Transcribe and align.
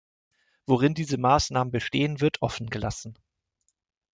Worin 0.65 0.95
diese 0.95 1.19
Maßnahmen 1.19 1.69
bestehen, 1.71 2.21
wird 2.21 2.41
offen 2.41 2.71
gelassen. 2.71 3.19